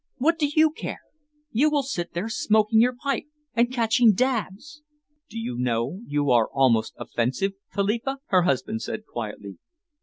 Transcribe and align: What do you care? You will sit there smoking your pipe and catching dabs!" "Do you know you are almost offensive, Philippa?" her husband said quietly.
What 0.17 0.39
do 0.39 0.47
you 0.47 0.71
care? 0.71 1.01
You 1.51 1.69
will 1.69 1.83
sit 1.83 2.13
there 2.13 2.27
smoking 2.27 2.81
your 2.81 2.95
pipe 3.03 3.25
and 3.53 3.71
catching 3.71 4.15
dabs!" 4.15 4.81
"Do 5.29 5.37
you 5.37 5.55
know 5.59 6.01
you 6.07 6.31
are 6.31 6.49
almost 6.51 6.95
offensive, 6.97 7.51
Philippa?" 7.71 8.17
her 8.29 8.41
husband 8.41 8.81
said 8.81 9.05
quietly. 9.05 9.59